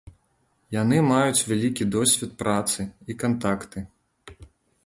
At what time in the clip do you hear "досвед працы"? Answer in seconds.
1.97-2.81